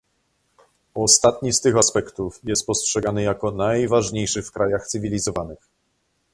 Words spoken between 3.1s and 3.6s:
jako